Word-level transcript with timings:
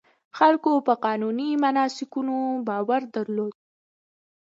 خلکو 0.37 0.71
په 0.87 0.93
قانوني 1.05 1.49
مناسکونو 1.63 2.35
باور 2.67 3.01
درلود. 3.15 3.53